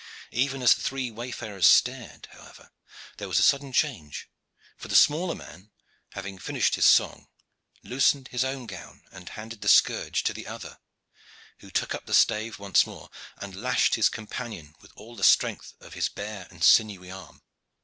Even 0.31 0.63
as 0.63 0.73
the 0.73 0.81
three 0.81 1.11
wayfarers 1.11 1.67
stared, 1.67 2.27
however, 2.31 2.71
there 3.17 3.27
was 3.27 3.37
a 3.37 3.43
sudden 3.43 3.71
change, 3.71 4.27
for 4.75 4.87
the 4.87 4.95
smaller 4.95 5.35
man, 5.35 5.69
having 6.13 6.39
finished 6.39 6.73
his 6.73 6.87
song, 6.87 7.27
loosened 7.83 8.29
his 8.29 8.43
own 8.43 8.65
gown 8.65 9.03
and 9.11 9.29
handed 9.29 9.61
the 9.61 9.69
scourge 9.69 10.23
to 10.23 10.33
the 10.33 10.47
other, 10.47 10.79
who 11.59 11.69
took 11.69 11.93
up 11.93 12.07
the 12.07 12.15
stave 12.15 12.57
once 12.57 12.87
more 12.87 13.11
and 13.37 13.53
lashed 13.61 13.93
his 13.93 14.09
companion 14.09 14.73
with 14.81 14.91
all 14.95 15.15
the 15.15 15.23
strength 15.23 15.75
of 15.79 15.93
his 15.93 16.09
bare 16.09 16.47
and 16.49 16.63
sinewy 16.63 17.11
arm. 17.11 17.43